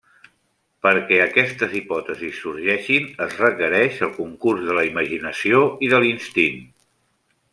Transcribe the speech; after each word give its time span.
Perquè 0.85 1.19
aquestes 1.25 1.75
hipòtesis 1.79 2.39
sorgeixin 2.45 3.05
es 3.27 3.37
requereix 3.43 4.01
el 4.09 4.15
concurs 4.17 4.65
de 4.71 4.79
la 4.81 4.87
imaginació 4.89 5.63
i 5.89 5.93
de 5.95 6.03
l'instint. 6.05 6.61